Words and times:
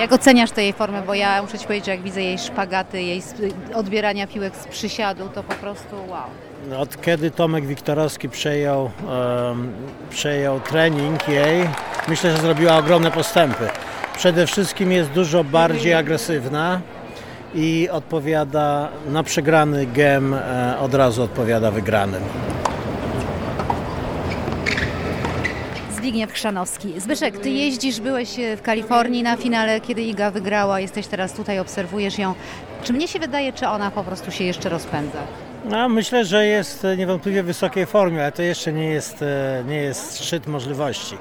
Jak 0.00 0.12
oceniasz 0.12 0.50
tę 0.50 0.62
jej 0.62 0.72
formę? 0.72 1.02
Bo 1.06 1.14
ja 1.14 1.42
muszę 1.42 1.58
Ci 1.58 1.66
powiedzieć, 1.66 1.84
że 1.86 1.90
jak 1.90 2.02
widzę 2.02 2.22
jej 2.22 2.38
szpagaty, 2.38 3.02
jej 3.02 3.22
odbierania 3.74 4.26
piłek 4.26 4.56
z 4.56 4.66
przysiadu, 4.66 5.28
to 5.34 5.42
po 5.42 5.54
prostu 5.54 5.96
wow. 6.08 6.80
Od 6.80 7.00
kiedy 7.02 7.30
Tomek 7.30 7.66
Wiktorowski 7.66 8.28
przejął, 8.28 8.90
em, 9.50 9.72
przejął 10.10 10.60
trening 10.60 11.28
jej, 11.28 11.68
myślę, 12.08 12.30
że 12.30 12.38
zrobiła 12.38 12.76
ogromne 12.76 13.10
postępy. 13.10 13.68
Przede 14.16 14.46
wszystkim 14.46 14.92
jest 14.92 15.10
dużo 15.10 15.44
bardziej 15.44 15.94
agresywna 15.94 16.80
i 17.54 17.88
odpowiada 17.92 18.88
na 19.08 19.22
przegrany 19.22 19.86
gem, 19.86 20.34
e, 20.34 20.76
od 20.80 20.94
razu 20.94 21.22
odpowiada 21.22 21.70
wygranym. 21.70 22.22
Zbigniew 26.04 26.32
Chrzanowski. 26.32 27.00
Zbyszek, 27.00 27.38
Ty 27.38 27.50
jeździsz, 27.50 28.00
byłeś 28.00 28.38
e, 28.38 28.56
w 28.56 28.62
Kalifornii 28.62 29.22
na 29.22 29.36
finale, 29.36 29.80
kiedy 29.80 30.02
Iga 30.02 30.30
wygrała, 30.30 30.80
jesteś 30.80 31.06
teraz 31.06 31.32
tutaj, 31.32 31.58
obserwujesz 31.58 32.18
ją. 32.18 32.34
Czy 32.82 32.92
mnie 32.92 33.08
się 33.08 33.18
wydaje, 33.18 33.52
czy 33.52 33.66
ona 33.68 33.90
po 33.90 34.04
prostu 34.04 34.30
się 34.30 34.44
jeszcze 34.44 34.68
rozpędza? 34.68 35.18
No, 35.64 35.88
myślę, 35.88 36.24
że 36.24 36.46
jest 36.46 36.84
e, 36.84 36.96
niewątpliwie 36.96 37.42
w 37.42 37.46
wysokiej 37.46 37.86
formie, 37.86 38.22
ale 38.22 38.32
to 38.32 38.42
jeszcze 38.42 38.72
nie 38.72 38.86
jest, 38.86 39.22
e, 39.22 39.64
nie 39.68 39.76
jest 39.76 40.24
szczyt 40.24 40.46
możliwości. 40.46 41.16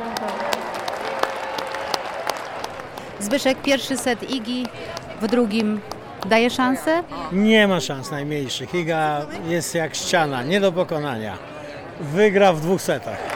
Zbyszek, 3.20 3.62
pierwszy 3.62 3.98
set 3.98 4.32
Igi, 4.32 4.66
w 5.22 5.28
drugim 5.28 5.82
daje 6.26 6.50
szansę? 6.50 7.04
Nie 7.32 7.68
ma 7.68 7.80
szans 7.80 8.12
najmniejszych. 8.12 8.76
Iga 8.76 9.26
jest 9.48 9.76
jak 9.76 9.96
ściana, 9.96 10.44
nie 10.44 10.60
do 10.60 10.72
pokonania. 10.72 11.38
Wygra 12.00 12.54
w 12.54 12.62
dwóch 12.62 12.82
setach. 12.82 13.33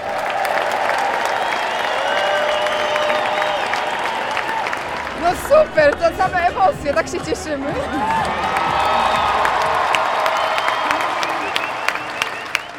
Super, 5.66 5.91
to 5.91 6.17
same 6.17 6.47
emocje, 6.47 6.94
tak 6.94 7.08
się 7.08 7.19
cieszymy. 7.19 7.73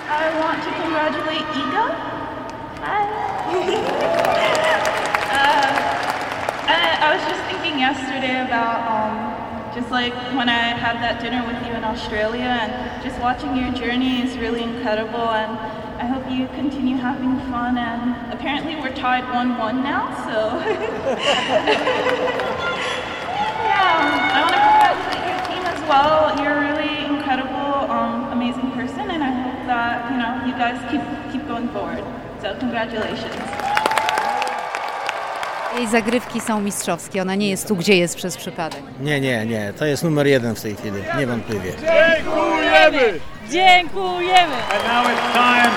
I 0.09 0.41
want 0.41 0.65
to 0.65 0.71
congratulate 0.83 1.47
Iga. 1.55 1.85
Hi. 2.83 3.05
uh, 5.31 5.71
I, 6.69 6.99
I 7.03 7.17
was 7.17 7.23
just 7.29 7.43
thinking 7.51 7.81
yesterday 7.81 8.41
about 8.41 8.81
um, 8.87 9.28
just 9.79 9.93
like 9.93 10.13
when 10.35 10.49
I 10.49 10.75
had 10.75 10.97
that 11.07 11.23
dinner 11.23 11.47
with 11.47 11.55
you 11.65 11.73
in 11.73 11.85
Australia, 11.85 12.51
and 12.51 13.01
just 13.01 13.15
watching 13.21 13.55
your 13.55 13.71
journey 13.71 14.23
is 14.23 14.37
really 14.37 14.65
incredible. 14.65 15.31
And 15.31 15.55
I 16.03 16.07
hope 16.07 16.27
you 16.27 16.49
continue 16.59 16.97
having 16.97 17.39
fun. 17.47 17.79
And 17.79 18.33
apparently, 18.33 18.75
we're 18.75 18.95
tied 18.95 19.23
1 19.33 19.57
1 19.57 19.83
now, 19.85 20.11
so. 20.27 20.59
yeah, 23.71 24.35
I 24.35 24.43
want 24.43 24.55
to 24.59 24.63
congratulate 24.67 25.23
your 25.31 25.39
team 25.47 25.63
as 25.63 25.81
well. 25.87 26.35
You're 26.43 26.59
a 26.59 26.75
really 26.75 26.99
incredible, 27.15 27.87
um, 27.87 28.33
amazing 28.33 28.73
person, 28.73 29.07
and 29.15 29.23
I 29.23 29.31
hope 29.31 29.63
that 29.71 30.11
you 30.11 30.19
know 30.19 30.43
you 30.43 30.59
guys 30.59 30.75
keep 30.91 31.07
keep 31.31 31.47
going 31.47 31.69
forward. 31.69 32.03
So 32.43 32.59
congratulations. 32.59 33.58
Jej 35.79 35.87
zagrywki 35.87 36.41
są 36.41 36.61
mistrzowskie, 36.61 37.23
ona 37.23 37.35
nie 37.35 37.51
jest 37.51 37.69
tu, 37.69 37.77
gdzie 37.77 37.97
jest 37.97 38.17
przez 38.17 38.37
przypadek. 38.37 38.83
Nie, 39.01 39.21
nie, 39.21 39.47
nie. 39.47 39.73
To 39.79 39.85
jest 39.85 40.05
numer 40.05 40.27
jeden 40.27 40.55
w 40.55 40.63
tej 40.63 40.77
chwili, 40.77 41.03
niewątpliwie. 41.19 41.73
Dziękujemy! 41.73 43.21
Dziękujemy! 43.51 44.55
And 44.55 44.85
now 44.89 45.07
it's 45.07 45.33
time 45.33 45.73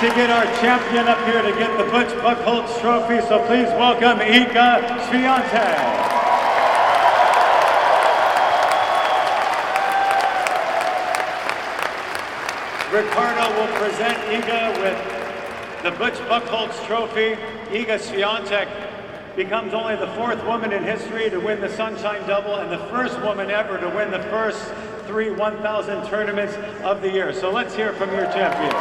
to 0.00 0.16
get 0.16 0.30
our 0.30 0.46
champion 0.60 1.08
up 1.08 1.18
here 1.26 1.42
to 1.42 1.58
get 1.58 1.68
the 1.78 1.84
Butch 1.84 2.22
Buckholz 2.22 2.80
Trophy. 2.80 3.22
So 3.28 3.38
please 3.38 3.70
welcome 3.78 4.20
Ika 4.28 4.78
Swiatek. 5.08 5.76
Ricardo 12.92 13.50
will 13.56 13.72
present 13.78 14.18
Iga 14.30 14.82
with 14.82 14.98
the 15.82 15.90
Butch 15.90 16.18
Buckholz 16.28 16.86
Trophy. 16.86 17.36
Iga 17.72 17.98
Swiatek 17.98 18.68
becomes 19.36 19.74
only 19.74 19.96
the 19.96 20.08
fourth 20.08 20.44
woman 20.44 20.72
in 20.72 20.82
history 20.82 21.30
to 21.30 21.38
win 21.38 21.60
the 21.60 21.68
Sunshine 21.68 22.26
Double 22.26 22.56
and 22.56 22.70
the 22.70 22.84
first 22.88 23.18
woman 23.20 23.50
ever 23.50 23.78
to 23.78 23.88
win 23.88 24.10
the 24.10 24.22
first 24.24 24.62
three 25.06 25.30
1,000 25.30 26.06
tournaments 26.08 26.54
of 26.82 27.00
the 27.00 27.10
year. 27.10 27.32
So 27.32 27.50
let's 27.50 27.74
hear 27.74 27.92
from 27.92 28.10
your 28.10 28.24
champion. 28.26 28.74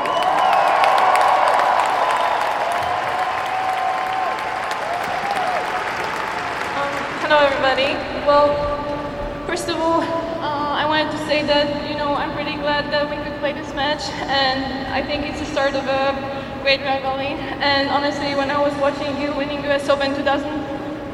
Um, 6.75 6.93
hello, 7.21 7.37
everybody. 7.37 7.93
Well, 8.25 9.45
first 9.45 9.69
of 9.69 9.77
all, 9.77 10.01
uh, 10.01 10.73
I 10.75 10.85
wanted 10.85 11.11
to 11.11 11.17
say 11.25 11.45
that 11.45 11.89
you 11.89 11.97
know 11.97 12.15
I'm 12.15 12.33
pretty 12.33 12.55
glad 12.55 12.91
that 12.91 13.09
we 13.09 13.17
could 13.23 13.37
play 13.39 13.53
this 13.53 13.73
match, 13.73 14.03
and 14.27 14.87
I 14.87 15.05
think 15.05 15.25
it's 15.25 15.39
the 15.39 15.45
start 15.45 15.75
of 15.75 15.85
a 15.85 16.38
great 16.69 16.85
rivalry. 16.85 17.33
And 17.65 17.89
honestly, 17.89 18.35
when 18.35 18.51
I 18.51 18.61
was 18.61 18.71
watching 18.77 19.19
you 19.19 19.33
winning 19.33 19.65
US 19.65 19.89
Open 19.89 20.13
2000 20.13 20.45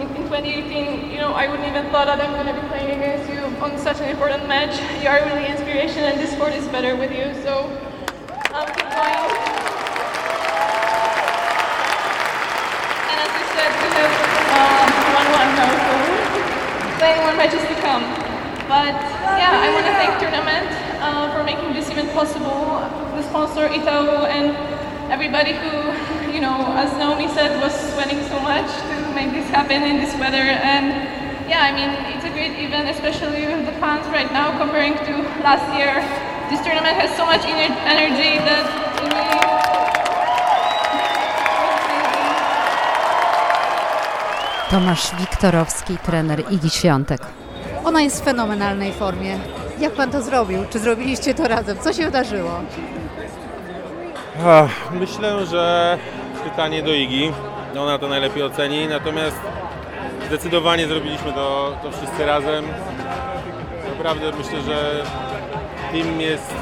in, 0.03 0.07
in 0.11 0.23
2018, 0.27 1.09
you 1.09 1.17
know 1.17 1.31
I 1.31 1.47
wouldn't 1.47 1.65
even 1.65 1.89
thought 1.95 2.07
that 2.11 2.19
I'm 2.19 2.35
going 2.35 2.51
to 2.53 2.61
be 2.61 2.67
playing 2.67 2.91
against 2.99 3.31
you 3.31 3.39
on 3.63 3.79
such 3.79 4.01
an 4.03 4.09
important 4.09 4.49
match. 4.51 4.75
You 4.99 5.07
are 5.07 5.23
really 5.23 5.47
inspiration, 5.47 6.03
and 6.03 6.19
this 6.19 6.35
sport 6.35 6.51
is 6.51 6.67
better 6.67 6.99
with 6.99 7.07
you. 7.15 7.31
So, 7.47 7.71
um, 8.51 8.67
keep 8.75 8.83
going. 8.99 9.31
And 13.07 13.17
as 13.23 13.31
you 13.39 13.45
said, 13.55 13.71
we 13.79 13.87
have 13.95 14.11
uh, 14.59 14.83
one 15.15 15.27
one 15.39 15.49
now, 15.55 15.71
so 15.71 15.95
playing 16.99 17.23
more 17.23 17.35
matches 17.39 17.63
to 17.63 17.75
come. 17.79 18.03
But 18.67 18.91
yeah, 19.39 19.55
I 19.63 19.71
want 19.71 19.87
to 19.87 19.95
thank 20.03 20.19
tournament 20.19 20.67
uh, 20.99 21.31
for 21.31 21.47
making 21.47 21.71
this 21.71 21.87
event 21.87 22.11
possible. 22.11 22.83
The 23.15 23.23
sponsor 23.23 23.71
Itaú 23.71 24.27
and 24.27 24.74
everybody 25.09 25.53
who, 25.53 25.71
you 26.33 26.41
know, 26.41 26.57
as 26.77 26.91
Naomi 26.97 27.27
said, 27.29 27.61
was 27.61 27.73
sweating 27.93 28.21
so 28.29 28.39
much 28.39 28.65
to 28.67 28.95
make 29.13 29.31
this 29.31 29.47
happen 29.49 29.83
in 29.83 29.97
this 29.97 30.13
weather. 30.15 30.45
And 30.73 30.87
yeah, 31.49 31.61
I 31.61 31.71
mean, 31.71 31.89
it's 32.15 32.25
a 32.25 32.29
great 32.31 32.57
event, 32.59 32.89
especially 32.89 33.45
with 33.47 33.65
the 33.65 33.73
fans 33.79 34.05
right 34.07 34.31
now 34.31 34.57
comparing 34.57 34.93
to 34.93 35.13
last 35.43 35.65
year. 35.77 35.93
This 36.49 36.61
tournament 36.61 36.97
has 36.97 37.15
so 37.17 37.25
much 37.25 37.41
ener- 37.41 37.77
energy 37.85 38.37
that 38.47 38.65
it 39.03 39.13
really 39.13 39.35
Tomasz 44.69 45.15
Wiktorowski, 45.19 45.97
trener 45.97 46.43
Igi 46.51 46.69
Świątek. 46.69 47.21
Ona 47.85 48.01
jest 48.01 48.21
w 48.21 48.25
fenomenalnej 48.25 48.93
formie. 48.93 49.39
Jak 49.79 49.93
Pan 49.93 50.11
to 50.11 50.21
zrobił? 50.21 50.65
Czy 50.69 50.79
zrobiliście 50.79 51.33
to 51.33 51.47
razem? 51.47 51.77
Co 51.77 51.93
się 51.93 52.05
wydarzyło? 52.05 52.51
Myślę, 54.91 55.45
że 55.45 55.97
pytanie 56.43 56.83
do 56.83 56.93
Igi. 56.93 57.31
Ona 57.79 57.97
to 57.97 58.07
najlepiej 58.07 58.43
oceni, 58.43 58.87
natomiast 58.87 59.37
zdecydowanie 60.27 60.87
zrobiliśmy 60.87 61.33
to, 61.33 61.77
to 61.83 61.91
wszyscy 61.91 62.25
razem. 62.25 62.65
Naprawdę 63.97 64.31
myślę, 64.37 64.61
że 64.61 65.03
team 65.91 66.21
jest 66.21 66.53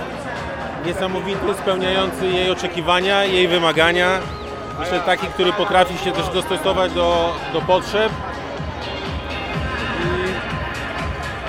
niesamowity, 0.86 1.54
spełniający 1.62 2.28
jej 2.28 2.52
oczekiwania, 2.52 3.24
jej 3.24 3.48
wymagania. 3.48 4.20
Myślę 4.80 5.00
taki, 5.00 5.28
który 5.28 5.54
potrafi 5.54 5.98
się 5.98 6.12
też 6.12 6.30
dostosować 6.30 6.92
do, 6.92 7.34
do 7.54 7.62
potrzeb. 7.62 8.12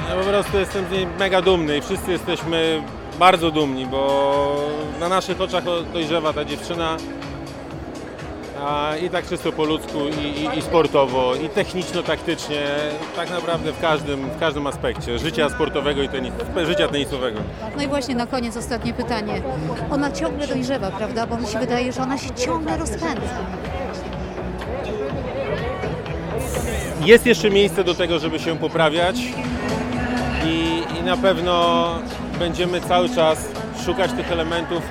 I 0.06 0.10
ja 0.10 0.16
po 0.16 0.24
prostu 0.24 0.58
jestem 0.58 0.86
z 0.86 0.90
niej 0.90 1.06
mega 1.18 1.42
dumny 1.42 1.76
i 1.78 1.82
wszyscy 1.82 2.12
jesteśmy 2.12 2.82
bardzo 3.18 3.50
dumni, 3.50 3.86
bo 3.86 4.56
na 5.00 5.08
naszych 5.08 5.40
oczach 5.40 5.64
dojrzewa 5.92 6.32
ta 6.32 6.44
dziewczyna. 6.44 6.96
I 9.02 9.10
tak 9.10 9.28
czysto 9.28 9.52
po 9.52 9.64
ludzku, 9.64 9.98
i, 10.08 10.40
i, 10.40 10.58
i 10.58 10.62
sportowo, 10.62 11.34
i 11.34 11.48
techniczno-taktycznie, 11.48 12.62
tak 13.16 13.30
naprawdę 13.30 13.72
w 13.72 13.80
każdym, 13.80 14.30
w 14.30 14.40
każdym 14.40 14.66
aspekcie 14.66 15.18
życia 15.18 15.48
sportowego 15.48 16.02
i 16.02 16.08
tenis, 16.08 16.32
życia 16.66 16.88
tenisowego. 16.88 17.40
No 17.76 17.82
i 17.82 17.86
właśnie 17.88 18.14
na 18.14 18.26
koniec 18.26 18.56
ostatnie 18.56 18.94
pytanie. 18.94 19.42
Ona 19.90 20.12
ciągle 20.12 20.46
dojrzewa, 20.46 20.90
prawda? 20.90 21.26
Bo 21.26 21.36
mi 21.36 21.46
się 21.46 21.58
wydaje, 21.58 21.92
że 21.92 22.02
ona 22.02 22.18
się 22.18 22.30
ciągle 22.34 22.76
rozpędza. 22.76 23.38
Jest 27.04 27.26
jeszcze 27.26 27.50
miejsce 27.50 27.84
do 27.84 27.94
tego, 27.94 28.18
żeby 28.18 28.38
się 28.38 28.56
poprawiać 28.58 29.16
i, 30.46 30.82
i 31.00 31.02
na 31.02 31.16
pewno 31.16 31.84
będziemy 32.38 32.80
cały 32.80 33.08
czas 33.08 33.38
szukać 33.84 34.12
tych 34.12 34.32
elementów, 34.32 34.82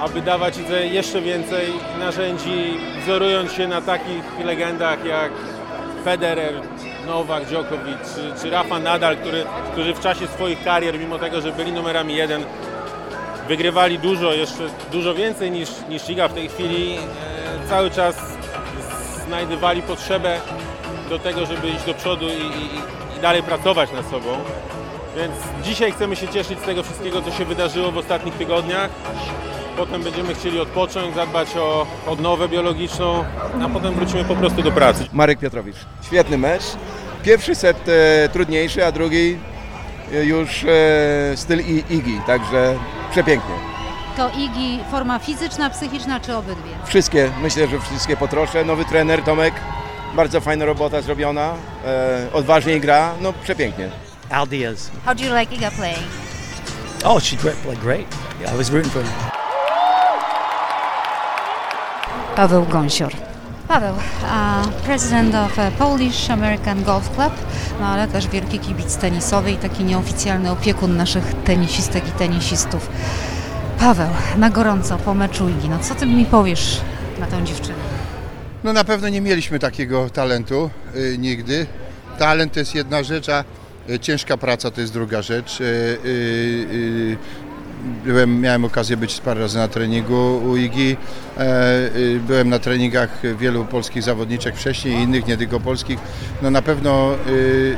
aby 0.00 0.20
dawać 0.22 0.54
jeszcze 0.90 1.20
więcej 1.20 1.72
narzędzi, 1.98 2.78
wzorując 3.02 3.52
się 3.52 3.68
na 3.68 3.80
takich 3.80 4.38
legendach 4.44 5.04
jak 5.04 5.32
Federer, 6.04 6.54
Nowak, 7.06 7.44
Djokovic 7.44 8.14
czy, 8.14 8.42
czy 8.42 8.50
Rafa 8.50 8.78
Nadal, 8.78 9.16
który, 9.16 9.44
którzy 9.72 9.94
w 9.94 10.00
czasie 10.00 10.26
swoich 10.26 10.64
karier, 10.64 10.98
mimo 10.98 11.18
tego, 11.18 11.40
że 11.40 11.52
byli 11.52 11.72
numerami 11.72 12.14
jeden, 12.14 12.44
wygrywali 13.48 13.98
dużo, 13.98 14.32
jeszcze 14.32 14.62
dużo 14.92 15.14
więcej 15.14 15.50
niż, 15.50 15.68
niż 15.88 16.10
Iga 16.10 16.28
w 16.28 16.34
tej 16.34 16.48
chwili, 16.48 16.96
e, 16.96 17.68
cały 17.68 17.90
czas 17.90 18.16
znajdywali 19.26 19.82
potrzebę 19.82 20.40
do 21.08 21.18
tego, 21.18 21.46
żeby 21.46 21.68
iść 21.68 21.84
do 21.84 21.94
przodu 21.94 22.26
i, 22.28 22.30
i, 22.30 23.18
i 23.18 23.20
dalej 23.22 23.42
pracować 23.42 23.92
nad 23.92 24.10
sobą. 24.10 24.38
Więc 25.16 25.32
dzisiaj 25.62 25.92
chcemy 25.92 26.16
się 26.16 26.28
cieszyć 26.28 26.58
z 26.58 26.62
tego 26.62 26.82
wszystkiego, 26.82 27.22
co 27.22 27.30
się 27.30 27.44
wydarzyło 27.44 27.90
w 27.92 27.98
ostatnich 27.98 28.34
tygodniach. 28.34 28.90
Potem 29.76 30.02
będziemy 30.02 30.34
chcieli 30.34 30.60
odpocząć, 30.60 31.14
zadbać 31.14 31.56
o 31.56 31.86
odnowę 32.06 32.48
biologiczną, 32.48 33.24
a 33.64 33.68
potem 33.68 33.94
wrócimy 33.94 34.24
po 34.24 34.36
prostu 34.36 34.62
do 34.62 34.72
pracy. 34.72 35.06
Marek 35.12 35.38
Piotrowicz. 35.38 35.76
Świetny 36.06 36.38
mecz. 36.38 36.62
Pierwszy 37.22 37.54
set 37.54 37.88
e, 37.88 38.28
trudniejszy, 38.28 38.86
a 38.86 38.92
drugi 38.92 39.38
e, 40.14 40.24
już 40.24 40.64
e, 40.64 41.36
styl 41.36 41.60
I- 41.60 41.84
Igi, 41.94 42.20
także 42.26 42.74
przepięknie. 43.10 43.54
To 44.16 44.30
Igi 44.38 44.78
forma 44.90 45.18
fizyczna, 45.18 45.70
psychiczna 45.70 46.20
czy 46.20 46.36
obydwie? 46.36 46.70
Wszystkie, 46.84 47.30
myślę, 47.42 47.66
że 47.68 47.80
wszystkie 47.80 48.16
po 48.16 48.28
trosze. 48.28 48.64
Nowy 48.64 48.84
trener 48.84 49.22
Tomek, 49.22 49.54
bardzo 50.16 50.40
fajna 50.40 50.64
robota 50.64 51.00
zrobiona, 51.02 51.52
e, 51.86 52.26
odważnie 52.32 52.80
gra, 52.80 53.12
no 53.20 53.32
przepięknie. 53.42 53.90
Al 54.34 54.46
Diaz. 54.46 54.90
How 55.04 55.14
do 55.14 55.24
you 55.24 55.32
like 55.40 55.54
Iga 55.56 55.70
playing? 55.70 56.06
Oh, 57.04 57.20
she 57.20 57.36
great, 57.36 57.56
played 57.62 57.80
great. 57.80 58.06
Yeah, 58.40 58.54
I 58.54 58.56
was 58.56 58.70
rooting 58.70 58.90
for 58.90 59.02
him. 59.02 59.12
Paweł 62.36 62.66
Gąsior. 62.66 63.12
Paweł, 63.68 63.94
a 64.30 64.64
president 64.84 65.34
of 65.34 65.58
Polish 65.78 66.30
American 66.30 66.84
Golf 66.84 67.10
Club, 67.16 67.32
no 67.80 67.86
ale 67.86 68.08
też 68.08 68.28
wielki 68.28 68.58
kibic 68.58 68.96
tenisowy 68.96 69.50
i 69.50 69.56
taki 69.56 69.84
nieoficjalny 69.84 70.50
opiekun 70.50 70.96
naszych 70.96 71.24
tenisistek 71.44 72.08
i 72.08 72.12
tenisistów. 72.12 72.88
Paweł, 73.78 74.10
na 74.36 74.50
gorąco 74.50 74.98
po 74.98 75.14
meczu 75.14 75.48
Igi, 75.48 75.68
no 75.68 75.78
co 75.78 75.94
ty 75.94 76.06
mi 76.06 76.26
powiesz 76.26 76.80
na 77.18 77.26
tą 77.26 77.44
dziewczynę? 77.44 77.78
No 78.64 78.72
na 78.72 78.84
pewno 78.84 79.08
nie 79.08 79.20
mieliśmy 79.20 79.58
takiego 79.58 80.10
talentu 80.10 80.70
y, 80.96 81.18
nigdy. 81.18 81.66
Talent 82.18 82.52
to 82.52 82.60
jest 82.60 82.74
jedna 82.74 83.02
rzecz, 83.02 83.28
a 83.28 83.44
ciężka 84.00 84.36
praca 84.36 84.70
to 84.70 84.80
jest 84.80 84.92
druga 84.92 85.22
rzecz. 85.22 85.58
Byłem, 88.04 88.40
miałem 88.40 88.64
okazję 88.64 88.96
być 88.96 89.20
parę 89.20 89.40
razy 89.40 89.58
na 89.58 89.68
treningu 89.68 90.42
u 90.44 90.56
Igi. 90.56 90.96
E, 91.38 91.96
y, 91.96 92.20
byłem 92.26 92.48
na 92.48 92.58
treningach 92.58 93.10
wielu 93.38 93.64
polskich 93.64 94.02
zawodniczek 94.02 94.56
wcześniej 94.56 94.94
i 94.94 95.02
innych, 95.02 95.26
nie 95.26 95.36
tylko 95.36 95.60
polskich. 95.60 95.98
No 96.42 96.50
na 96.50 96.62
pewno 96.62 97.14
y, 97.14 97.30
y, 97.30 97.76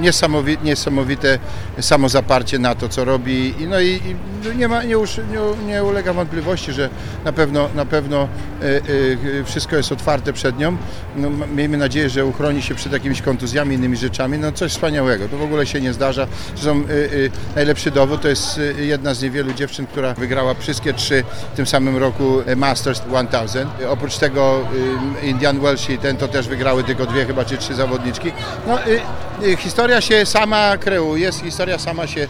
niesamowi, 0.00 0.58
niesamowite 0.64 1.38
samozaparcie 1.80 2.58
na 2.58 2.74
to, 2.74 2.88
co 2.88 3.04
robi. 3.04 3.54
No 3.68 3.80
i, 3.80 3.86
i 3.86 4.16
nie, 4.56 4.68
ma, 4.68 4.82
nie, 4.82 4.96
nie, 4.96 5.66
nie 5.66 5.84
ulega 5.84 6.12
wątpliwości, 6.12 6.72
że 6.72 6.88
na 7.24 7.32
pewno, 7.32 7.68
na 7.74 7.84
pewno 7.84 8.28
wszystko 9.44 9.76
jest 9.76 9.92
otwarte 9.92 10.32
przed 10.32 10.58
nią. 10.58 10.76
No, 11.16 11.30
miejmy 11.54 11.76
nadzieję, 11.76 12.10
że 12.10 12.26
uchroni 12.26 12.62
się 12.62 12.74
przed 12.74 12.92
jakimiś 12.92 13.22
kontuzjami, 13.22 13.76
innymi 13.76 13.96
rzeczami. 13.96 14.38
No 14.38 14.52
coś 14.52 14.72
wspaniałego. 14.72 15.28
To 15.28 15.38
w 15.38 15.42
ogóle 15.42 15.66
się 15.66 15.80
nie 15.80 15.92
zdarza. 15.92 16.26
Zresztą 16.54 16.82
najlepszy 17.56 17.90
dowód 17.90 18.22
to 18.22 18.28
jest 18.28 18.60
jedna 18.78 19.14
z 19.14 19.22
niewielu 19.22 19.41
dziewczyn, 19.54 19.86
która 19.86 20.14
wygrała 20.14 20.54
wszystkie 20.54 20.94
trzy 20.94 21.24
w 21.52 21.56
tym 21.56 21.66
samym 21.66 21.96
roku 21.96 22.40
y, 22.40 22.56
Masters 22.56 23.02
1000. 23.30 23.56
Y, 23.56 23.88
Oprócz 23.88 24.18
tego 24.18 24.60
y, 25.22 25.26
Indian 25.26 25.60
Welsh 25.60 25.90
i 25.90 25.98
ten 25.98 26.16
to 26.16 26.28
też 26.28 26.48
wygrały 26.48 26.84
tylko 26.84 27.06
dwie 27.06 27.26
chyba 27.26 27.44
czy 27.44 27.58
trzy 27.58 27.74
zawodniczki. 27.74 28.32
No, 28.66 28.78
historia 29.58 30.00
się 30.00 30.26
sama 30.26 30.76
kreuje, 30.76 31.32
historia 31.32 31.78
sama 31.78 32.06
się 32.06 32.26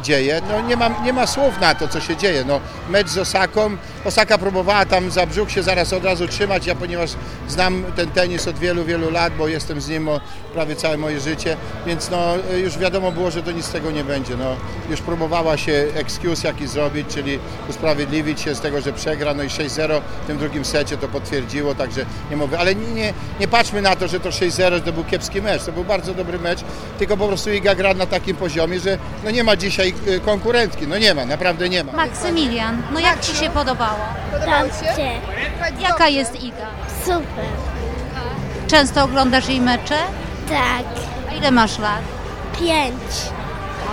dzieje. 0.00 0.42
No, 0.48 0.60
nie, 0.60 0.76
ma, 0.76 0.90
nie 1.04 1.12
ma 1.12 1.26
słów 1.26 1.60
na 1.60 1.74
to, 1.74 1.88
co 1.88 2.00
się 2.00 2.16
dzieje. 2.16 2.44
No, 2.44 2.60
mecz 2.90 3.08
z 3.08 3.18
Osaką. 3.18 3.76
Osaka 4.04 4.38
próbowała 4.38 4.84
tam 4.84 5.10
za 5.10 5.26
brzuch 5.26 5.50
się 5.50 5.62
zaraz 5.62 5.92
od 5.92 6.04
razu 6.04 6.28
trzymać, 6.28 6.66
ja 6.66 6.74
ponieważ 6.74 7.10
znam 7.48 7.84
ten 7.96 8.10
tenis 8.10 8.48
od 8.48 8.58
wielu, 8.58 8.84
wielu 8.84 9.10
lat, 9.10 9.32
bo 9.38 9.48
jestem 9.48 9.80
z 9.80 9.88
nim 9.88 10.08
prawie 10.54 10.76
całe 10.76 10.96
moje 10.96 11.20
życie, 11.20 11.56
więc 11.86 12.10
no, 12.10 12.34
y, 12.54 12.60
już 12.60 12.78
wiadomo 12.78 13.12
było, 13.12 13.30
że 13.30 13.42
to 13.42 13.52
nic 13.52 13.64
z 13.64 13.70
tego 13.70 13.90
nie 13.90 14.04
będzie. 14.04 14.36
No, 14.36 14.56
już 14.90 15.00
próbowała 15.00 15.56
się 15.56 15.86
excuse 15.94 16.48
jakiś 16.48 16.68
zrobić, 16.68 17.06
czyli 17.08 17.38
usprawiedliwić 17.70 18.40
się 18.40 18.54
z 18.54 18.60
tego, 18.60 18.80
że 18.80 18.92
przegra, 18.92 19.34
no 19.34 19.42
i 19.42 19.48
6-0 19.48 20.00
w 20.24 20.26
tym 20.26 20.38
drugim 20.38 20.64
secie 20.64 20.96
to 20.96 21.08
potwierdziło, 21.08 21.74
także 21.74 22.06
nie 22.30 22.36
mówię, 22.36 22.58
ale 22.58 22.74
nie, 22.74 23.12
nie, 23.40 23.48
patrzmy 23.48 23.82
na 23.82 23.96
to, 23.96 24.08
że 24.08 24.20
to 24.20 24.28
6-0, 24.28 24.52
że 24.52 24.80
to 24.80 24.92
był 24.92 25.04
kiepski 25.04 25.42
mecz, 25.42 25.64
to 25.64 25.72
był 25.72 25.84
bardzo 25.84 26.14
dobry 26.14 26.38
mecz, 26.38 26.60
tylko 26.98 27.16
po 27.16 27.28
prostu 27.28 27.50
Iga 27.50 27.74
gra 27.74 27.94
na 27.94 28.06
takim 28.06 28.36
poziomie, 28.36 28.80
że 28.80 28.98
no 29.24 29.30
nie 29.30 29.44
ma 29.44 29.56
dzisiaj 29.70 29.94
y, 30.08 30.20
konkurentki, 30.20 30.86
no 30.86 30.98
nie 30.98 31.14
ma, 31.14 31.24
naprawdę 31.26 31.68
nie 31.68 31.84
ma. 31.84 31.92
Maksymilian, 31.92 32.82
no 32.92 33.00
jak 33.00 33.20
Ci 33.20 33.36
się 33.36 33.50
podobało? 33.50 33.98
Podobało 34.32 34.68
Ci 34.68 34.96
się? 34.96 35.10
Jaka 35.82 36.08
jest 36.08 36.42
Iga? 36.42 36.66
super. 37.04 37.44
Często 38.66 39.04
oglądasz 39.04 39.48
jej 39.48 39.60
mecze? 39.60 39.96
Tak, 40.48 40.84
A 41.30 41.34
ile 41.34 41.50
masz 41.50 41.78
lat? 41.78 42.00
pięć. 42.58 43.12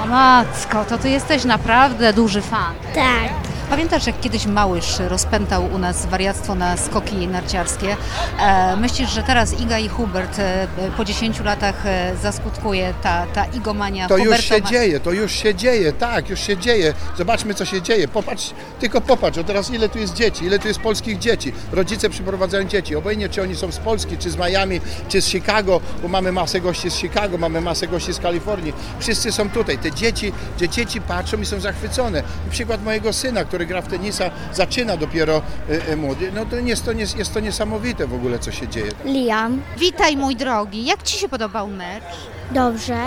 O 0.04 0.08
matko, 0.08 0.86
to 0.86 0.98
ty 0.98 1.10
jesteś 1.10 1.44
naprawdę 1.44 2.14
duży 2.14 2.42
fan. 2.42 2.74
Tak, 2.96 3.32
Pamiętasz, 3.70 4.08
jak 4.08 4.20
kiedyś 4.20 4.46
Małysz 4.46 5.00
rozpętał 5.00 5.66
u 5.74 5.78
nas 5.78 6.06
wariactwo 6.06 6.56
na 6.56 6.78
skoki 6.78 7.28
narciarskie? 7.28 7.96
E, 8.40 8.76
myślisz, 8.78 9.10
że 9.10 9.24
teraz 9.24 9.60
Iga 9.60 9.80
i 9.80 9.90
Hubert 9.90 10.40
e, 10.40 10.68
po 10.98 11.06
10 11.06 11.40
latach 11.40 11.86
e, 11.86 12.16
zaskutkuje 12.22 12.94
ta, 13.04 13.26
ta 13.34 13.46
igomania 13.46 14.08
To 14.08 14.18
już 14.18 14.26
Hubertowa? 14.26 14.56
się 14.56 14.62
dzieje, 14.62 15.00
to 15.00 15.12
już 15.12 15.32
się 15.32 15.56
dzieje, 15.56 15.94
tak, 15.94 16.30
już 16.30 16.40
się 16.40 16.58
dzieje. 16.58 16.94
Zobaczmy, 17.18 17.54
co 17.54 17.66
się 17.66 17.82
dzieje. 17.82 18.08
Popatrz, 18.08 18.54
tylko 18.80 19.02
popatrz, 19.02 19.38
o 19.38 19.44
teraz 19.44 19.70
ile 19.70 19.90
tu 19.90 20.00
jest 20.00 20.14
dzieci, 20.14 20.46
ile 20.46 20.60
tu 20.60 20.68
jest 20.68 20.80
polskich 20.80 21.20
dzieci. 21.20 21.54
Rodzice 21.72 22.10
przyprowadzają 22.10 22.64
dzieci, 22.64 22.96
obojętnie 22.96 23.30
czy 23.30 23.42
oni 23.42 23.56
są 23.56 23.72
z 23.72 23.78
Polski, 23.78 24.18
czy 24.18 24.32
z 24.32 24.38
Miami, 24.38 24.82
czy 25.10 25.22
z 25.22 25.28
Chicago, 25.28 25.82
bo 26.02 26.08
mamy 26.08 26.32
masę 26.32 26.62
gości 26.62 26.92
z 26.92 26.96
Chicago, 26.96 27.38
mamy 27.38 27.62
masę 27.62 27.88
gości 27.88 28.14
z 28.14 28.20
Kalifornii. 28.20 28.74
Wszyscy 29.00 29.32
są 29.32 29.50
tutaj. 29.50 29.78
Te 29.78 29.92
dzieci, 29.92 30.34
że 30.60 30.70
dzieci 30.70 31.02
patrzą 31.02 31.42
i 31.42 31.46
są 31.46 31.60
zachwycone. 31.60 32.24
I 32.48 32.52
przykład 32.52 32.84
mojego 32.84 33.14
syna, 33.14 33.46
który 33.46 33.57
gra 33.66 33.82
w 33.82 33.88
tenisa, 33.88 34.32
zaczyna 34.54 34.98
dopiero 34.98 35.42
y, 35.70 35.92
y, 35.92 35.98
młody. 35.98 36.32
No 36.36 36.46
to 36.46 36.56
jest 36.56 36.86
to, 36.86 36.92
jest 36.92 37.34
to 37.34 37.40
niesamowite 37.40 38.08
w 38.08 38.14
ogóle, 38.14 38.40
co 38.40 38.52
się 38.52 38.68
dzieje. 38.68 38.92
Liam. 39.06 39.62
Witaj 39.78 40.18
mój 40.18 40.36
drogi, 40.36 40.86
jak 40.86 41.04
Ci 41.04 41.20
się 41.20 41.30
podobał 41.30 41.68
mecz? 41.68 42.04
Dobrze, 42.52 42.98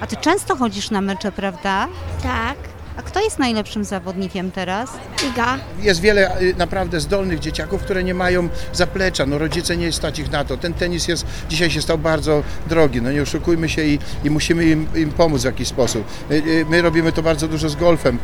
A 0.00 0.06
Ty 0.06 0.16
często 0.16 0.56
chodzisz 0.56 0.90
na 0.90 1.00
mecze, 1.00 1.32
prawda? 1.32 1.88
tak. 2.22 2.56
A 2.96 3.02
kto 3.02 3.20
jest 3.20 3.38
najlepszym 3.38 3.84
zawodnikiem 3.84 4.50
teraz? 4.50 4.90
Iga. 5.32 5.58
Jest 5.80 6.00
wiele 6.00 6.40
y, 6.40 6.54
naprawdę 6.58 7.00
zdolnych 7.00 7.38
dzieciaków, 7.38 7.82
które 7.82 8.04
nie 8.04 8.14
mają 8.14 8.48
zaplecza, 8.72 9.26
no 9.26 9.38
rodzice 9.38 9.76
nie 9.76 9.92
stać 9.92 10.18
ich 10.18 10.30
na 10.30 10.44
to. 10.44 10.56
Ten 10.56 10.74
tenis 10.74 11.08
jest, 11.08 11.26
dzisiaj 11.48 11.70
się 11.70 11.82
stał 11.82 11.98
bardzo 11.98 12.42
drogi, 12.66 13.02
no 13.02 13.12
nie 13.12 13.22
oszukujmy 13.22 13.68
się 13.68 13.84
i, 13.84 13.98
i 14.24 14.30
musimy 14.30 14.64
im, 14.64 14.86
im 14.94 15.10
pomóc 15.10 15.42
w 15.42 15.44
jakiś 15.44 15.68
sposób. 15.68 16.04
Y, 16.30 16.34
y, 16.34 16.66
My 16.68 16.82
robimy 16.82 17.12
to 17.12 17.22
bardzo 17.22 17.48
dużo 17.48 17.68
z 17.68 17.76
golfem, 17.76 18.18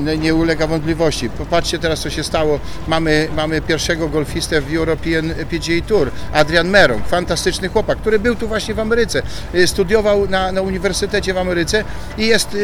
no 0.00 0.14
nie 0.14 0.34
ulega 0.34 0.66
wątpliwości. 0.66 1.30
Popatrzcie 1.30 1.78
teraz, 1.78 2.00
co 2.00 2.10
się 2.10 2.24
stało. 2.24 2.60
Mamy, 2.88 3.28
mamy 3.36 3.60
pierwszego 3.60 4.08
golfistę 4.08 4.60
w 4.60 4.74
European 4.74 5.34
PGA 5.50 5.86
Tour, 5.86 6.10
Adrian 6.32 6.68
Meron, 6.68 7.02
fantastyczny 7.02 7.68
chłopak, 7.68 7.98
który 7.98 8.18
był 8.18 8.34
tu 8.34 8.48
właśnie 8.48 8.74
w 8.74 8.80
Ameryce. 8.80 9.22
Studiował 9.66 10.28
na, 10.28 10.52
na 10.52 10.62
uniwersytecie 10.62 11.34
w 11.34 11.38
Ameryce 11.38 11.84
i 12.18 12.26
jest, 12.26 12.56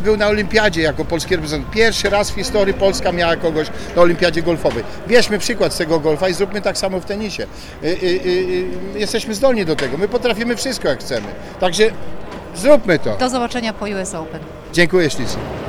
był 0.00 0.16
na 0.16 0.28
olimpiadzie 0.34 0.82
jako 0.82 1.04
polski 1.04 1.36
reprezentant. 1.36 1.74
Pierwszy 1.74 2.10
raz 2.10 2.30
w 2.30 2.34
historii 2.34 2.74
Polska 2.74 3.12
miała 3.12 3.36
kogoś 3.36 3.66
na 3.96 4.02
olimpiadzie 4.02 4.42
golfowej. 4.42 4.84
Bierzmy 5.08 5.38
przykład 5.38 5.74
z 5.74 5.76
tego 5.76 6.00
golfa 6.00 6.28
i 6.28 6.34
zróbmy 6.34 6.60
tak 6.60 6.78
samo 6.78 7.00
w 7.00 7.04
tenisie. 7.04 7.42
Y, 7.42 7.86
y, 7.86 7.90
y, 7.90 8.96
y, 8.96 8.98
Jesteśmy 8.98 9.34
zdolni 9.34 9.64
do 9.64 9.76
tego. 9.76 9.98
My 9.98 10.08
potrafimy 10.08 10.56
wszystko 10.56 10.88
jak 10.88 11.00
chcemy. 11.00 11.26
Także 11.60 11.90
zróbmy 12.56 12.98
to. 12.98 13.16
Do 13.16 13.28
zobaczenia 13.28 13.72
po 13.72 13.84
US 13.84 14.14
Open. 14.14 14.40
Dziękuję 14.72 15.10
ślicznie. 15.10 15.63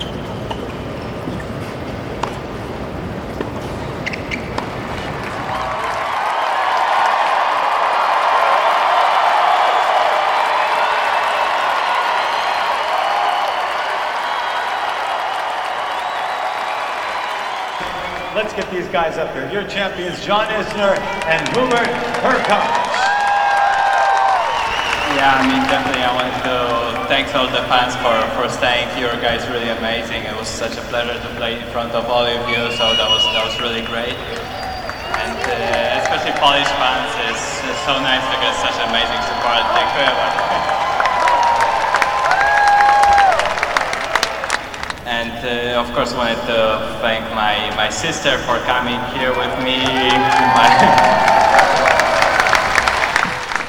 Let's 18.36 18.52
get 18.52 18.68
these 18.68 18.92
guys 18.92 19.16
up 19.16 19.32
here. 19.32 19.48
Your 19.48 19.64
champions, 19.64 20.20
John 20.20 20.52
Isner 20.52 21.00
and 21.24 21.40
Hubert 21.56 21.88
Herkop. 22.20 22.68
Yeah, 25.16 25.40
I 25.40 25.48
mean, 25.48 25.64
definitely 25.72 26.04
I 26.04 26.12
want 26.12 26.28
to 26.44 27.08
thank 27.08 27.32
all 27.32 27.48
the 27.48 27.64
fans 27.72 27.96
for, 28.04 28.12
for 28.36 28.52
staying 28.52 28.92
here. 29.00 29.08
Guys, 29.24 29.48
really 29.48 29.72
amazing. 29.72 30.28
It 30.28 30.36
was 30.36 30.52
such 30.52 30.76
a 30.76 30.84
pleasure 30.92 31.16
to 31.16 31.30
play 31.40 31.64
in 31.64 31.68
front 31.72 31.96
of 31.96 32.12
all 32.12 32.28
of 32.28 32.44
you, 32.52 32.60
so 32.76 32.92
that 33.00 33.08
was 33.08 33.24
that 33.32 33.48
was 33.48 33.56
really 33.64 33.88
great. 33.88 34.20
And 34.20 35.40
uh, 35.40 36.04
especially 36.04 36.36
Polish 36.36 36.68
fans, 36.76 37.16
it's, 37.32 37.64
it's 37.72 37.84
so 37.88 37.96
nice 38.04 38.20
to 38.20 38.38
get 38.44 38.52
such 38.60 38.76
amazing 38.84 39.24
support. 39.32 39.64
Thank 39.72 39.88
you 39.96 40.04
very. 40.12 40.92
And 45.06 45.38
uh, 45.46 45.65
uh, 45.76 45.82
of 45.82 45.94
course, 45.94 46.14
wanted 46.14 46.40
to 46.48 46.98
thank 47.02 47.24
my, 47.36 47.70
my 47.76 47.90
sister 47.90 48.38
for 48.40 48.58
coming 48.60 49.00
here 49.14 49.32
with 49.32 49.52
me. 49.60 49.84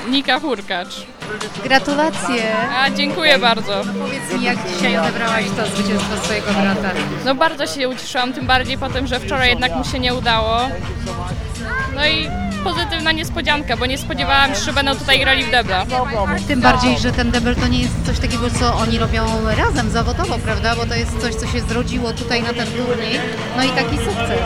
Nika 0.11 0.39
Hurkacz. 0.39 1.15
Gratulacje. 1.64 2.56
A, 2.76 2.90
dziękuję 2.90 3.38
bardzo. 3.38 3.83
Powiedz 4.00 4.33
mi, 4.40 4.45
jak 4.45 4.56
dzisiaj 4.68 4.99
odebrałaś 4.99 5.45
to 5.56 5.66
zwycięstwo 5.66 6.16
swojego 6.25 6.52
brata? 6.52 6.90
No 7.25 7.35
bardzo 7.35 7.66
się 7.66 7.88
ucieszyłam, 7.88 8.33
tym 8.33 8.47
bardziej 8.47 8.78
po 8.78 8.88
tym, 8.88 9.06
że 9.06 9.21
wczoraj 9.21 9.49
jednak 9.49 9.76
mu 9.76 9.85
się 9.85 9.99
nie 9.99 10.14
udało. 10.14 10.59
No 11.95 12.06
i 12.06 12.28
pozytywna 12.64 13.12
niespodzianka, 13.12 13.76
bo 13.76 13.87
nie 13.87 13.99
spodziewałam 13.99 14.54
się, 14.54 14.61
że 14.61 14.73
będą 14.73 14.95
tutaj 14.95 15.21
grali 15.21 15.45
w 15.45 15.50
debla. 15.50 15.87
Tym 16.49 16.61
bardziej, 16.61 16.99
że 16.99 17.12
ten 17.12 17.30
debel 17.30 17.56
to 17.56 17.66
nie 17.68 17.78
jest 17.83 18.06
coś 18.06 18.18
takiego, 18.18 18.50
co 18.50 18.75
oni 18.75 18.99
robią 18.99 19.26
razem, 19.56 19.90
zawodowo, 19.90 20.38
prawda? 20.38 20.76
Bo 20.76 20.87
to 20.87 20.95
jest 20.95 21.21
coś, 21.21 21.35
co 21.35 21.47
się 21.47 21.61
zrodziło 21.61 22.12
tutaj 22.12 22.42
na 22.42 22.52
ten 22.52 22.66
turniej. 22.66 23.21
No 23.56 23.64
i 23.64 23.68
taki 23.68 23.97
sukces. 23.97 24.40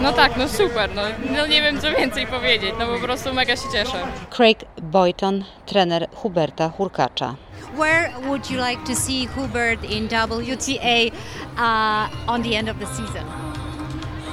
No 0.00 0.12
tak, 0.12 0.36
no 0.36 0.48
super, 0.48 0.90
no, 0.94 1.02
no 1.36 1.46
nie 1.46 1.62
wiem 1.62 1.80
co 1.80 1.90
więcej 1.90 2.26
powiedzieć, 2.26 2.70
no 2.78 2.86
po 2.86 2.98
prostu 2.98 3.34
mega 3.34 3.56
się 3.56 3.68
cieszę. 3.72 3.98
Craig 4.36 4.58
Boyton, 4.82 5.44
trener 5.66 6.08
Huberta 6.20 6.74
Hurkacza. 6.76 7.36
Where 7.76 8.12
would 8.28 8.48
you 8.48 8.58
like 8.58 8.84
to 8.84 8.94
see 8.94 9.26
Hubert 9.26 9.84
in 9.84 10.08
WTA 10.08 11.12
uh, 11.56 12.08
on 12.28 12.42
the 12.42 12.56
end 12.56 12.68
of 12.68 12.78
the 12.78 12.86
season? 12.86 13.26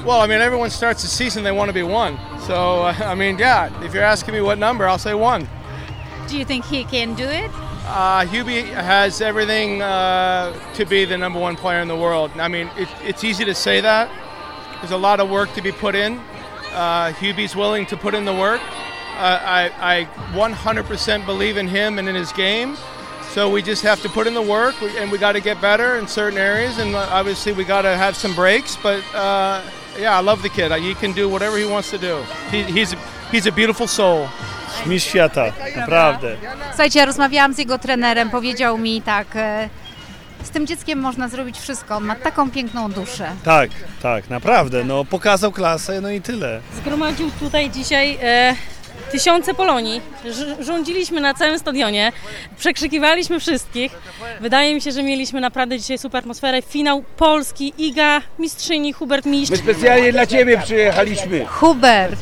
Well, 0.04 0.20
I 0.20 0.26
mean, 0.26 0.40
everyone 0.40 0.70
starts 0.70 1.02
the 1.02 1.08
season, 1.08 1.44
they 1.44 1.52
want 1.52 1.68
to 1.70 1.74
be 1.74 1.82
one. 1.82 2.18
So, 2.40 2.82
uh, 2.82 2.94
I 3.04 3.14
mean, 3.14 3.38
yeah, 3.38 3.84
if 3.84 3.94
you're 3.94 4.02
asking 4.02 4.34
me 4.34 4.40
what 4.40 4.58
number, 4.58 4.86
I'll 4.86 4.98
say 4.98 5.14
one. 5.14 5.48
Do 6.28 6.38
you 6.38 6.44
think 6.44 6.64
he 6.64 6.84
can 6.84 7.14
do 7.14 7.24
it? 7.24 7.50
Uh, 7.86 8.24
Hubie 8.24 8.64
has 8.64 9.20
everything 9.20 9.82
uh, 9.82 10.52
to 10.74 10.86
be 10.86 11.04
the 11.04 11.18
number 11.18 11.38
one 11.38 11.54
player 11.54 11.80
in 11.80 11.88
the 11.88 11.96
world. 11.96 12.30
I 12.36 12.48
mean, 12.48 12.70
it, 12.78 12.88
it's 13.02 13.24
easy 13.24 13.44
to 13.44 13.54
say 13.54 13.80
that. 13.82 14.10
There's 14.80 14.90
a 14.90 14.96
lot 14.96 15.20
of 15.20 15.28
work 15.30 15.52
to 15.54 15.62
be 15.62 15.70
put 15.70 15.94
in. 15.94 16.18
Uh, 16.72 17.12
Hubie's 17.12 17.54
willing 17.54 17.86
to 17.86 17.96
put 17.96 18.14
in 18.14 18.24
the 18.24 18.34
work. 18.34 18.60
Uh, 19.16 19.40
I, 19.44 19.70
I 19.80 20.04
100% 20.32 21.26
believe 21.26 21.56
in 21.56 21.68
him 21.68 21.98
and 21.98 22.08
in 22.08 22.14
his 22.14 22.32
game. 22.32 22.76
So 23.34 23.50
we 23.50 23.62
just 23.62 23.82
have 23.82 24.00
to 24.02 24.08
put 24.08 24.26
in 24.26 24.34
the 24.34 24.42
work, 24.42 24.74
and 24.80 25.10
we 25.10 25.18
got 25.18 25.32
to 25.32 25.40
get 25.40 25.60
better 25.60 25.96
in 25.96 26.06
certain 26.06 26.38
areas. 26.38 26.78
And 26.78 26.94
obviously, 26.94 27.52
we 27.52 27.64
got 27.64 27.82
to 27.82 27.96
have 27.96 28.16
some 28.16 28.34
breaks. 28.34 28.76
But 28.76 29.02
uh, 29.14 29.60
yeah, 29.98 30.16
I 30.16 30.20
love 30.20 30.42
the 30.42 30.48
kid. 30.48 30.70
He 30.80 30.94
can 30.94 31.12
do 31.12 31.28
whatever 31.28 31.58
he 31.58 31.66
wants 31.66 31.90
to 31.90 31.98
do. 31.98 32.22
He, 32.50 32.62
he's 32.62 32.94
he's 33.32 33.46
a 33.46 33.52
beautiful 33.52 33.88
soul. 33.88 34.28
Mistrz 34.86 35.08
świata, 35.08 35.52
naprawdę. 35.76 36.36
Słuchajcie, 36.68 36.98
ja 36.98 37.04
rozmawiałam 37.04 37.54
z 37.54 37.58
jego 37.58 37.78
trenerem, 37.78 38.30
powiedział 38.30 38.78
mi 38.78 39.02
tak, 39.02 39.26
e, 39.36 39.68
z 40.42 40.50
tym 40.50 40.66
dzieckiem 40.66 40.98
można 40.98 41.28
zrobić 41.28 41.58
wszystko, 41.58 41.96
on 41.96 42.04
ma 42.04 42.14
taką 42.14 42.50
piękną 42.50 42.92
duszę. 42.92 43.32
Tak, 43.44 43.70
tak, 44.02 44.30
naprawdę. 44.30 44.84
No, 44.84 45.04
pokazał 45.04 45.52
klasę, 45.52 46.00
no 46.00 46.10
i 46.10 46.20
tyle. 46.20 46.60
Zgromadził 46.76 47.30
tutaj 47.30 47.70
dzisiaj 47.70 48.18
e, 48.22 48.54
tysiące 49.18 49.54
Polonii. 49.54 50.00
Rządziliśmy 50.60 51.20
na 51.20 51.34
całym 51.34 51.58
stadionie, 51.58 52.12
przekrzykiwaliśmy 52.58 53.40
wszystkich. 53.40 53.92
Wydaje 54.40 54.74
mi 54.74 54.80
się, 54.80 54.92
że 54.92 55.02
mieliśmy 55.02 55.40
naprawdę 55.40 55.78
dzisiaj 55.78 55.98
super 55.98 56.18
atmosferę. 56.18 56.62
Finał 56.62 57.04
Polski, 57.16 57.72
Iga, 57.78 58.20
mistrzyni, 58.38 58.92
Hubert 58.92 59.26
Mistrz. 59.26 59.50
My 59.50 59.56
specjalnie 59.72 60.12
dla 60.12 60.26
Ciebie 60.26 60.58
przyjechaliśmy. 60.64 61.46
Hubert, 61.46 62.20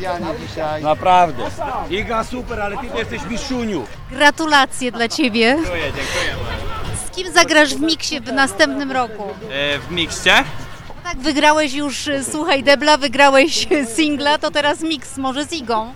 Naprawdę. 0.83 1.43
Iga 1.91 2.25
super, 2.25 2.61
ale 2.61 2.77
Ty 2.77 2.99
jesteś 2.99 3.21
mistrzuniu. 3.31 3.85
gratulacje 4.11 4.93
dla 4.93 5.09
Ciebie. 5.09 5.57
Dziękuję, 5.57 5.83
dziękuję. 5.83 6.47
Z 7.07 7.17
kim 7.17 7.33
zagrasz 7.33 7.75
w 7.75 7.81
miksie 7.81 8.21
w 8.21 8.33
następnym 8.33 8.93
roku? 8.93 9.23
E, 9.53 9.79
w 9.79 9.91
mikście? 9.91 10.33
Tak, 11.05 11.19
wygrałeś 11.19 11.75
już, 11.75 12.09
e, 12.09 12.25
słuchaj, 12.25 12.63
debla, 12.63 12.97
wygrałeś 12.97 13.69
singla, 13.97 14.39
to 14.39 14.51
teraz 14.51 14.81
miks, 14.81 15.17
może 15.17 15.45
z 15.45 15.53
Igą. 15.53 15.95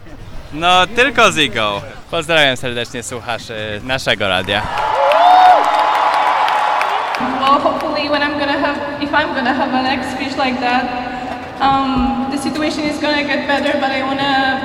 No, 0.53 0.87
tylko 0.87 1.33
z 1.33 1.38
Igą. 1.38 1.81
Pozdrawiam 2.11 2.57
serdecznie 2.57 3.03
słuchaczy 3.03 3.81
naszego 3.85 4.29
radia. 4.29 4.62
Well, 7.41 7.61
hopefully, 7.61 8.09
when 8.09 8.23
I'm 8.23 8.38
gonna 8.38 8.59
have, 8.59 9.03
if 9.03 9.11
I'm 9.11 9.35
gonna 9.35 9.55
have 9.55 9.75
a 9.75 9.83
next 9.83 10.11
speech 10.11 10.37
like 10.37 10.61
that, 10.61 10.85
um, 11.61 12.26
the 12.31 12.38
situation 12.38 12.85
is 12.85 13.00
gonna 13.00 13.25
get 13.25 13.47
better. 13.47 13.81
But 13.81 13.91
I 13.91 14.03
wanna, 14.03 14.61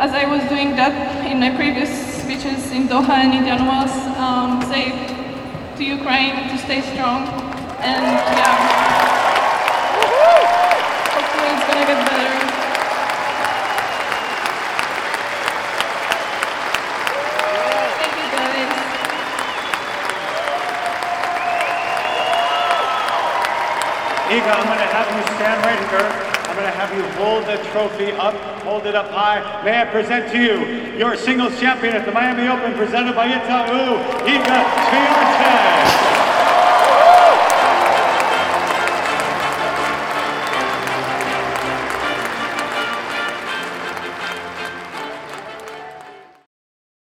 as 0.00 0.12
I 0.12 0.26
was 0.26 0.42
doing 0.48 0.76
that 0.76 0.92
in 1.30 1.40
my 1.40 1.50
previous 1.50 1.90
speeches 2.22 2.72
in 2.72 2.88
Doha 2.88 3.14
and 3.24 3.34
Indian 3.34 3.66
Wells, 3.66 3.96
um, 4.18 4.62
say 4.70 4.92
to 5.76 5.84
Ukraine 5.84 6.48
to 6.50 6.58
stay 6.58 6.82
strong. 6.82 7.28
And 7.82 8.04
yeah, 8.38 8.54
hopefully 11.14 11.48
it's 11.54 11.66
gonna 11.66 11.86
get 11.86 11.96
better. 11.96 12.07
Iga, 24.28 24.44
I'm 24.44 24.66
going 24.66 24.76
to 24.76 24.92
have 24.92 25.08
you 25.16 25.22
stand 25.36 25.64
right 25.64 25.80
here. 25.88 26.04
I'm 26.48 26.54
going 26.54 26.66
to 26.66 26.76
have 26.76 26.92
you 26.92 27.02
hold 27.16 27.46
the 27.46 27.56
trophy 27.72 28.12
up, 28.12 28.34
hold 28.60 28.84
it 28.84 28.94
up 28.94 29.10
high. 29.10 29.40
May 29.64 29.80
I 29.80 29.86
present 29.86 30.30
to 30.32 30.38
you 30.38 30.98
your 30.98 31.16
singles 31.16 31.58
champion 31.58 31.94
at 31.96 32.04
the 32.04 32.12
Miami 32.12 32.46
Open 32.46 32.74
presented 32.74 33.16
by 33.16 33.28
Itaú, 33.28 33.96
Iga 34.28 34.58
Swiatek. 34.84 35.87